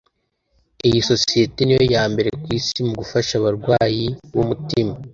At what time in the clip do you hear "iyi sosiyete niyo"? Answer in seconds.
0.87-1.81